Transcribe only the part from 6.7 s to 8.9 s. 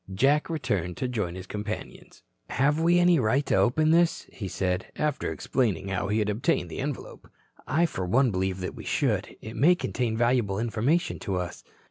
the envelope. "I for one believe that we